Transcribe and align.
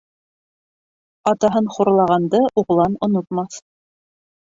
Атаһын 1.33 1.71
хурлағанды 1.77 2.43
уғлан 2.65 3.01
онотмаҫ. 3.11 3.65